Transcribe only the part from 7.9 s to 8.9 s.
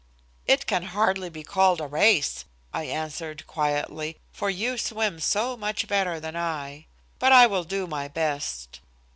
best."